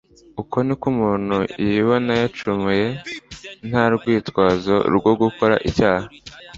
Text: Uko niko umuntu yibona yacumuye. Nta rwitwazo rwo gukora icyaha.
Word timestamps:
Uko 0.41 0.57
niko 0.65 0.85
umuntu 0.93 1.35
yibona 1.65 2.11
yacumuye. 2.21 2.85
Nta 3.69 3.83
rwitwazo 3.93 4.75
rwo 4.95 5.11
gukora 5.21 5.55
icyaha. 5.69 6.07